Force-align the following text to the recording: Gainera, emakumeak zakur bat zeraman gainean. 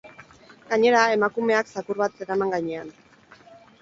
Gainera, 0.69 1.03
emakumeak 1.17 1.69
zakur 1.75 2.03
bat 2.03 2.19
zeraman 2.23 2.55
gainean. 2.57 2.91